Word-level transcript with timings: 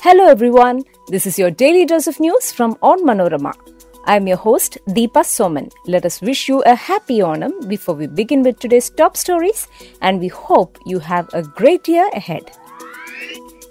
Hello 0.00 0.28
everyone, 0.28 0.84
this 1.08 1.26
is 1.26 1.40
your 1.40 1.50
daily 1.50 1.84
dose 1.84 2.06
of 2.06 2.20
news 2.20 2.52
from 2.52 2.76
Onmanorama. 2.76 3.52
I'm 4.04 4.28
your 4.28 4.36
host 4.36 4.78
Deepa 4.86 5.24
Soman. 5.24 5.72
Let 5.86 6.06
us 6.06 6.20
wish 6.20 6.48
you 6.48 6.62
a 6.62 6.76
happy 6.76 7.18
Onam 7.18 7.68
before 7.68 7.96
we 7.96 8.06
begin 8.06 8.44
with 8.44 8.60
today's 8.60 8.90
top 8.90 9.16
stories 9.16 9.66
and 10.00 10.20
we 10.20 10.28
hope 10.28 10.78
you 10.86 11.00
have 11.00 11.28
a 11.32 11.42
great 11.42 11.88
year 11.88 12.08
ahead. 12.14 12.48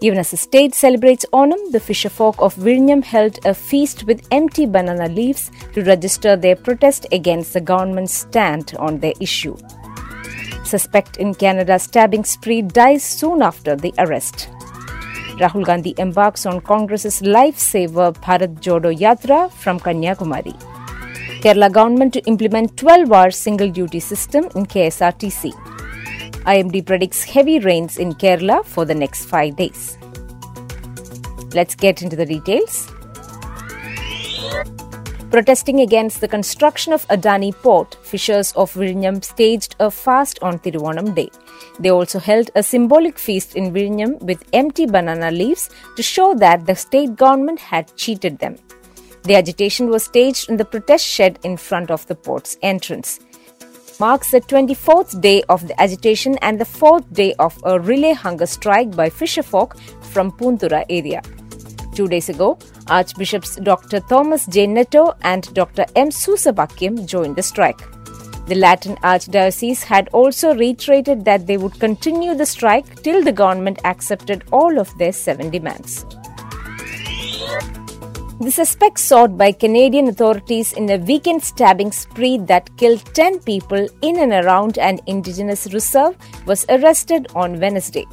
Even 0.00 0.18
as 0.18 0.30
the 0.30 0.38
state 0.38 0.74
celebrates 0.74 1.26
Onam, 1.34 1.70
the 1.72 1.78
fisherfolk 1.78 2.38
of 2.38 2.54
Vizhinjam 2.54 3.04
held 3.04 3.38
a 3.44 3.52
feast 3.52 4.04
with 4.04 4.26
empty 4.30 4.64
banana 4.64 5.10
leaves 5.10 5.50
to 5.74 5.84
register 5.84 6.36
their 6.36 6.56
protest 6.56 7.06
against 7.12 7.52
the 7.52 7.60
government's 7.60 8.14
stand 8.14 8.74
on 8.78 8.98
their 8.98 9.12
issue. 9.20 9.58
Suspect 10.64 11.18
in 11.18 11.34
Canada 11.34 11.78
stabbing 11.78 12.24
spree 12.24 12.62
dies 12.62 13.02
soon 13.02 13.42
after 13.42 13.76
the 13.76 13.92
arrest. 13.98 14.48
Rahul 15.38 15.64
Gandhi 15.64 15.94
embarks 15.98 16.46
on 16.46 16.60
Congress's 16.60 17.20
lifesaver 17.20 18.12
Bharat 18.14 18.60
Jodo 18.60 18.96
Yatra 18.96 19.50
from 19.50 19.80
Kanyakumari. 19.80 20.54
Kerala 21.42 21.72
government 21.72 22.12
to 22.12 22.20
implement 22.26 22.76
12-hour 22.76 23.32
single 23.32 23.68
duty 23.68 23.98
system 23.98 24.44
in 24.54 24.64
KSRTC. 24.64 25.50
IMD 26.44 26.86
predicts 26.86 27.24
heavy 27.24 27.58
rains 27.58 27.98
in 27.98 28.12
Kerala 28.12 28.64
for 28.64 28.84
the 28.84 28.94
next 28.94 29.24
5 29.24 29.56
days. 29.56 29.98
Let's 31.52 31.74
get 31.74 32.00
into 32.02 32.14
the 32.14 32.26
details. 32.26 32.88
Protesting 35.34 35.80
against 35.80 36.20
the 36.20 36.28
construction 36.28 36.92
of 36.92 37.08
Adani 37.08 37.52
port, 37.52 37.96
fishers 38.04 38.52
of 38.52 38.72
Vizhinjam 38.72 39.24
staged 39.24 39.74
a 39.80 39.90
fast 39.90 40.38
on 40.42 40.60
Thiruvonam 40.60 41.12
Day. 41.12 41.28
They 41.80 41.90
also 41.90 42.20
held 42.20 42.52
a 42.54 42.62
symbolic 42.62 43.18
feast 43.18 43.56
in 43.56 43.72
Vizhinjam 43.72 44.20
with 44.22 44.44
empty 44.52 44.86
banana 44.86 45.32
leaves 45.32 45.70
to 45.96 46.04
show 46.04 46.36
that 46.36 46.66
the 46.66 46.76
state 46.76 47.16
government 47.16 47.58
had 47.58 47.92
cheated 47.96 48.38
them. 48.38 48.54
The 49.24 49.34
agitation 49.34 49.88
was 49.88 50.04
staged 50.04 50.48
in 50.48 50.56
the 50.56 50.64
protest 50.64 51.04
shed 51.04 51.40
in 51.42 51.56
front 51.56 51.90
of 51.90 52.06
the 52.06 52.14
port's 52.14 52.56
entrance. 52.62 53.18
Marks 53.98 54.30
the 54.30 54.40
24th 54.40 55.20
day 55.20 55.42
of 55.48 55.66
the 55.66 55.80
agitation 55.82 56.38
and 56.42 56.60
the 56.60 56.64
fourth 56.64 57.12
day 57.12 57.34
of 57.40 57.58
a 57.64 57.80
relay 57.80 58.12
hunger 58.12 58.46
strike 58.46 58.94
by 58.94 59.10
fisherfolk 59.10 59.76
from 60.12 60.30
Poonthura 60.30 60.84
area. 60.88 61.22
Two 61.94 62.08
days 62.08 62.28
ago, 62.28 62.58
Archbishops 62.88 63.56
Dr. 63.56 64.00
Thomas 64.00 64.46
J. 64.46 64.66
Netto 64.66 65.14
and 65.22 65.52
Dr. 65.54 65.84
M. 65.94 66.10
Soosa 66.10 66.52
Pakiam 66.52 67.06
joined 67.06 67.36
the 67.36 67.42
strike. 67.42 67.78
The 68.46 68.56
Latin 68.56 68.96
Archdiocese 68.96 69.84
had 69.84 70.08
also 70.08 70.54
reiterated 70.54 71.24
that 71.24 71.46
they 71.46 71.56
would 71.56 71.78
continue 71.80 72.34
the 72.34 72.44
strike 72.44 73.02
till 73.02 73.22
the 73.22 73.32
government 73.32 73.78
accepted 73.84 74.44
all 74.52 74.78
of 74.78 74.96
their 74.98 75.12
seven 75.12 75.50
demands. 75.50 76.04
The 78.40 78.50
suspect 78.50 78.98
sought 78.98 79.38
by 79.38 79.52
Canadian 79.52 80.08
authorities 80.08 80.72
in 80.72 80.90
a 80.90 80.98
weekend 80.98 81.42
stabbing 81.42 81.92
spree 81.92 82.36
that 82.38 82.76
killed 82.76 83.02
10 83.14 83.38
people 83.38 83.86
in 84.02 84.18
and 84.18 84.32
around 84.32 84.76
an 84.78 84.98
indigenous 85.06 85.72
reserve 85.72 86.16
was 86.44 86.66
arrested 86.68 87.28
on 87.34 87.60
Wednesday. 87.60 88.04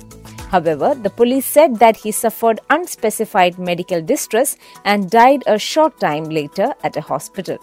However, 0.52 0.94
the 0.94 1.10
police 1.10 1.46
said 1.46 1.78
that 1.78 1.96
he 1.96 2.12
suffered 2.12 2.60
unspecified 2.70 3.58
medical 3.58 4.02
distress 4.02 4.58
and 4.84 5.10
died 5.10 5.44
a 5.48 5.58
short 5.58 5.98
time 6.02 6.26
later 6.26 6.74
at 6.84 6.98
a 6.98 7.02
hospital. 7.02 7.58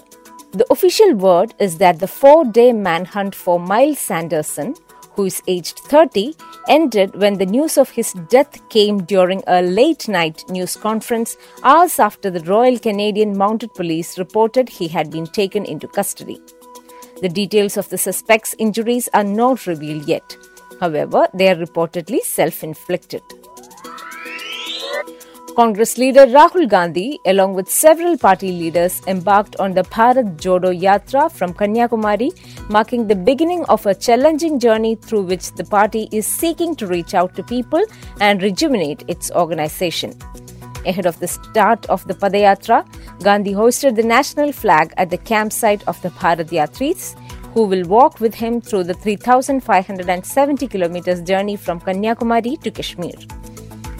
The 0.53 0.67
official 0.70 1.12
word 1.14 1.53
is 1.58 1.77
that 1.78 1.98
the 1.98 2.08
four 2.08 2.47
day 2.47 2.72
manhunt 2.72 3.34
for 3.34 3.61
Myles 3.61 3.98
Sanderson, 3.98 4.75
who 5.12 5.27
is 5.27 5.42
aged 5.47 5.80
30, 5.80 6.34
ended 6.68 7.14
when 7.14 7.36
the 7.36 7.45
news 7.45 7.77
of 7.77 7.90
his 7.90 8.14
death 8.30 8.67
came 8.70 9.02
during 9.02 9.42
a 9.46 9.61
late 9.61 10.08
night 10.08 10.45
news 10.48 10.74
conference 10.74 11.36
hours 11.63 11.98
after 11.98 12.30
the 12.30 12.45
Royal 12.45 12.79
Canadian 12.79 13.36
Mounted 13.36 13.74
Police 13.74 14.18
reported 14.18 14.70
he 14.70 14.89
had 14.89 15.11
been 15.11 15.27
taken 15.27 15.67
into 15.67 15.89
custody. 15.89 16.40
The 17.20 17.29
details 17.29 17.77
of 17.77 17.90
the 17.90 17.98
suspect's 17.98 18.55
injuries 18.58 19.11
are 19.13 19.24
not 19.24 19.67
revealed 19.67 20.08
yet. 20.08 20.39
However, 20.80 21.27
they 21.34 21.48
are 21.51 21.56
reportedly 21.56 22.20
self 22.20 22.62
inflicted. 22.62 23.23
Congress 25.58 25.98
leader 25.98 26.24
Rahul 26.24 26.68
Gandhi, 26.68 27.18
along 27.27 27.55
with 27.55 27.68
several 27.68 28.17
party 28.17 28.52
leaders, 28.52 29.02
embarked 29.08 29.57
on 29.58 29.73
the 29.74 29.83
Bharat 29.83 30.36
Jodo 30.36 30.70
Yatra 30.73 31.33
from 31.33 31.52
Kanyakumari, 31.52 32.30
marking 32.70 33.08
the 33.08 33.17
beginning 33.17 33.64
of 33.64 33.84
a 33.84 33.92
challenging 33.92 34.61
journey 34.61 34.95
through 34.95 35.23
which 35.23 35.51
the 35.55 35.64
party 35.64 36.08
is 36.12 36.28
seeking 36.28 36.77
to 36.77 36.86
reach 36.86 37.12
out 37.12 37.34
to 37.34 37.42
people 37.42 37.83
and 38.20 38.40
rejuvenate 38.40 39.02
its 39.08 39.33
organization. 39.33 40.14
Ahead 40.86 41.07
of 41.07 41.18
the 41.18 41.27
start 41.27 41.84
of 41.86 42.07
the 42.07 42.14
Padayatra, 42.14 42.86
Gandhi 43.24 43.51
hoisted 43.51 43.96
the 43.96 44.05
national 44.05 44.52
flag 44.52 44.95
at 44.96 45.11
the 45.11 45.18
campsite 45.18 45.83
of 45.89 46.01
the 46.02 46.11
Bharat 46.11 46.51
Yatris 46.51 47.17
who 47.55 47.64
will 47.64 47.85
walk 47.85 48.20
with 48.20 48.35
him 48.35 48.61
through 48.61 48.85
the 48.85 48.95
3,570 48.95 50.67
kilometers 50.69 51.20
journey 51.23 51.57
from 51.57 51.81
Kanyakumari 51.81 52.61
to 52.63 52.70
Kashmir. 52.70 53.14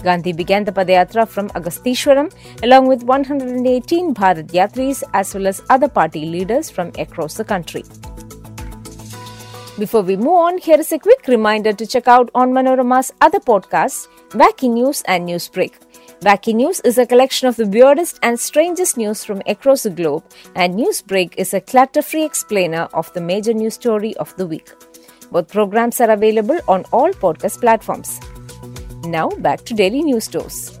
Gandhi 0.03 0.31
began 0.33 0.63
the 0.63 0.71
Padayatra 0.71 1.27
from 1.27 1.49
Agastheeswaram 1.49 2.31
along 2.63 2.87
with 2.87 3.03
118 3.03 4.13
Bharat 4.13 4.47
Yatris 4.47 5.03
as 5.13 5.33
well 5.33 5.47
as 5.47 5.61
other 5.69 5.89
party 5.89 6.25
leaders 6.25 6.69
from 6.69 6.91
across 6.97 7.33
the 7.35 7.43
country. 7.43 7.83
Before 9.77 10.01
we 10.01 10.17
move 10.17 10.27
on, 10.27 10.57
here 10.57 10.79
is 10.79 10.91
a 10.91 10.99
quick 10.99 11.27
reminder 11.27 11.71
to 11.71 11.87
check 11.87 12.07
out 12.07 12.31
Onmanorama's 12.33 13.13
other 13.21 13.39
podcasts, 13.39 14.07
Wacky 14.33 14.69
News 14.69 15.01
and 15.07 15.27
Newsbreak. 15.27 15.73
Wacky 16.21 16.53
News 16.53 16.81
is 16.81 16.99
a 16.99 17.05
collection 17.07 17.47
of 17.47 17.55
the 17.55 17.65
weirdest 17.65 18.19
and 18.21 18.39
strangest 18.39 18.95
news 18.95 19.23
from 19.23 19.41
across 19.47 19.81
the 19.83 19.89
globe, 19.89 20.23
and 20.53 20.75
Newsbreak 20.75 21.33
is 21.35 21.55
a 21.55 21.61
clutter 21.61 22.03
free 22.03 22.25
explainer 22.25 22.87
of 22.93 23.11
the 23.13 23.21
major 23.21 23.53
news 23.53 23.73
story 23.73 24.15
of 24.17 24.35
the 24.37 24.45
week. 24.45 24.69
Both 25.31 25.51
programs 25.51 25.99
are 25.99 26.11
available 26.11 26.59
on 26.67 26.85
all 26.91 27.09
podcast 27.09 27.59
platforms. 27.59 28.19
Now, 29.03 29.29
back 29.29 29.65
to 29.65 29.73
daily 29.73 30.03
news 30.03 30.27
dose. 30.27 30.77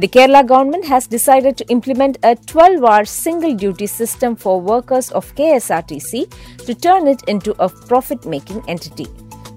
The 0.00 0.06
Kerala 0.06 0.46
government 0.46 0.84
has 0.84 1.06
decided 1.06 1.56
to 1.56 1.68
implement 1.70 2.18
a 2.24 2.36
12 2.36 2.84
hour 2.84 3.06
single 3.06 3.54
duty 3.54 3.86
system 3.86 4.36
for 4.36 4.60
workers 4.60 5.10
of 5.12 5.34
KSRTC 5.34 6.30
to 6.66 6.74
turn 6.74 7.08
it 7.08 7.22
into 7.22 7.54
a 7.58 7.70
profit 7.70 8.26
making 8.26 8.62
entity. 8.68 9.06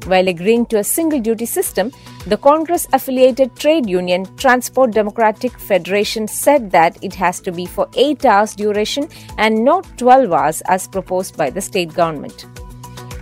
While 0.05 0.27
agreeing 0.27 0.65
to 0.67 0.79
a 0.79 0.83
single 0.83 1.19
duty 1.19 1.45
system, 1.45 1.91
the 2.25 2.37
Congress 2.37 2.87
affiliated 2.91 3.55
trade 3.55 3.87
union 3.87 4.25
Transport 4.35 4.91
Democratic 4.91 5.57
Federation 5.59 6.27
said 6.27 6.71
that 6.71 6.97
it 7.03 7.13
has 7.15 7.39
to 7.41 7.51
be 7.51 7.65
for 7.65 7.87
8 7.95 8.25
hours 8.25 8.55
duration 8.55 9.07
and 9.37 9.63
not 9.63 9.85
12 9.97 10.31
hours 10.33 10.61
as 10.61 10.87
proposed 10.87 11.37
by 11.37 11.49
the 11.49 11.61
state 11.61 11.93
government. 11.93 12.45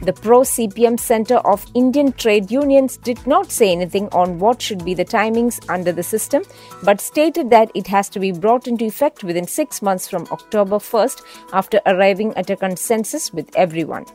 The 0.02 0.14
pro 0.14 0.42
CPM 0.42 0.98
Center 0.98 1.40
of 1.40 1.66
Indian 1.76 2.14
Trade 2.14 2.50
Unions 2.50 2.96
did 2.96 3.28
not 3.28 3.52
say 3.52 3.74
anything 3.74 4.08
on 4.14 4.40
what 4.40 4.62
should 4.62 4.86
be 4.86 4.94
the 4.94 5.04
timings 5.04 5.60
under 5.70 5.92
the 5.92 6.04
system, 6.04 6.44
but 6.84 7.02
stated 7.02 7.50
that 7.50 7.70
it 7.76 7.86
has 7.88 8.08
to 8.10 8.20
be 8.20 8.32
brought 8.32 8.70
into 8.70 8.86
effect 8.86 9.26
within 9.26 9.46
six 9.46 9.82
months 9.82 10.08
from 10.08 10.26
October 10.32 10.78
1st 10.78 11.22
after 11.52 11.82
arriving 11.86 12.34
at 12.38 12.50
a 12.50 12.56
consensus 12.56 13.34
with 13.34 13.54
everyone. 13.58 14.06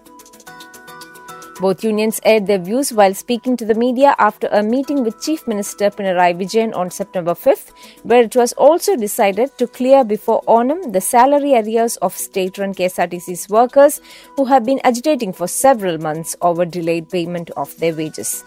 Both 1.61 1.85
unions 1.85 2.21
aired 2.25 2.49
their 2.49 2.59
views 2.59 2.93
while 2.93 3.15
speaking 3.15 3.57
to 3.59 3.65
the 3.65 3.75
media 3.75 4.17
after 4.19 4.49
a 4.49 4.63
meeting 4.63 5.05
with 5.05 5.23
Chief 5.23 5.47
Minister 5.47 5.89
Pinarayi 5.89 6.37
Vijayan 6.37 6.75
on 6.77 6.91
September 6.91 7.33
5th, 7.33 7.71
where 8.03 8.23
it 8.23 8.35
was 8.35 8.53
also 8.55 8.97
decided 8.97 9.57
to 9.59 9.69
clear 9.69 10.03
before 10.05 10.43
Onam 10.49 10.93
the 10.93 11.01
salary 11.01 11.55
arrears 11.55 11.97
of 11.99 12.17
state-run 12.17 12.75
KSRTC's 12.75 13.49
workers 13.49 14.01
who 14.37 14.47
have 14.47 14.65
been 14.65 14.81
agitating 14.83 15.33
for 15.33 15.47
several 15.47 15.97
months 15.99 16.35
over 16.43 16.65
delayed 16.65 17.09
payment 17.09 17.51
of 17.51 17.77
their 17.79 17.95
wages. 17.95 18.43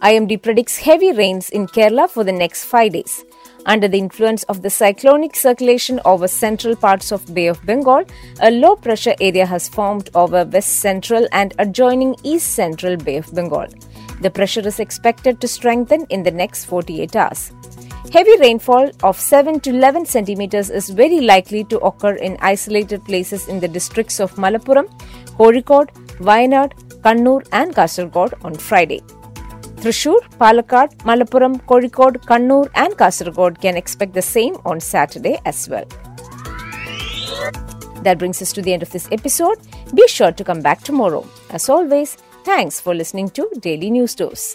IMD 0.00 0.42
predicts 0.42 0.78
heavy 0.78 1.12
rains 1.12 1.50
in 1.50 1.66
Kerala 1.66 2.08
for 2.08 2.24
the 2.24 2.32
next 2.32 2.64
five 2.64 2.92
days. 2.92 3.22
Under 3.66 3.88
the 3.88 3.98
influence 3.98 4.42
of 4.44 4.62
the 4.62 4.70
cyclonic 4.70 5.36
circulation 5.36 6.00
over 6.04 6.26
central 6.26 6.74
parts 6.74 7.12
of 7.12 7.34
Bay 7.34 7.46
of 7.46 7.64
Bengal, 7.66 8.04
a 8.40 8.50
low 8.50 8.74
pressure 8.74 9.14
area 9.20 9.44
has 9.44 9.68
formed 9.68 10.08
over 10.14 10.44
west 10.44 10.80
central 10.80 11.26
and 11.32 11.54
adjoining 11.58 12.16
east 12.22 12.54
central 12.54 12.96
Bay 12.96 13.18
of 13.18 13.32
Bengal. 13.34 13.66
The 14.22 14.30
pressure 14.30 14.66
is 14.66 14.80
expected 14.80 15.40
to 15.40 15.48
strengthen 15.48 16.06
in 16.10 16.22
the 16.22 16.30
next 16.30 16.64
48 16.66 17.16
hours. 17.16 17.52
Heavy 18.12 18.36
rainfall 18.38 18.90
of 19.02 19.18
7 19.18 19.60
to 19.60 19.70
11 19.70 20.06
centimeters 20.06 20.70
is 20.70 20.88
very 20.90 21.20
likely 21.20 21.64
to 21.64 21.78
occur 21.80 22.14
in 22.14 22.36
isolated 22.40 23.04
places 23.04 23.46
in 23.46 23.60
the 23.60 23.68
districts 23.68 24.20
of 24.20 24.34
Malappuram, 24.34 24.88
Kozhikode, 25.38 25.92
Wayanad, 26.18 26.72
Kannur, 27.02 27.46
and 27.52 27.74
Kasargod 27.74 28.34
on 28.44 28.54
Friday. 28.54 29.00
Thrissur, 29.80 30.20
Palakkad, 30.38 30.94
Malappuram, 31.08 31.60
Kozhikode, 31.62 32.18
Kannur, 32.26 32.70
and 32.74 32.92
Kasaragod 32.98 33.60
can 33.62 33.78
expect 33.78 34.12
the 34.12 34.20
same 34.20 34.56
on 34.66 34.78
Saturday 34.78 35.38
as 35.46 35.68
well. 35.70 35.86
That 38.02 38.18
brings 38.18 38.42
us 38.42 38.52
to 38.52 38.62
the 38.62 38.74
end 38.74 38.82
of 38.82 38.90
this 38.90 39.08
episode. 39.10 39.58
Be 39.94 40.06
sure 40.06 40.32
to 40.32 40.44
come 40.44 40.60
back 40.60 40.82
tomorrow. 40.82 41.26
As 41.50 41.68
always, 41.70 42.16
thanks 42.44 42.78
for 42.80 42.94
listening 42.94 43.30
to 43.30 43.48
Daily 43.60 43.90
News 43.90 44.14
Dose. 44.14 44.54